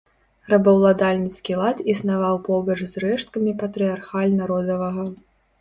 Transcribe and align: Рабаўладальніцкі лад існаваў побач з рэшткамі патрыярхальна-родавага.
Рабаўладальніцкі 0.53 1.57
лад 1.59 1.83
існаваў 1.93 2.39
побач 2.47 2.79
з 2.87 3.05
рэшткамі 3.05 3.55
патрыярхальна-родавага. 3.63 5.03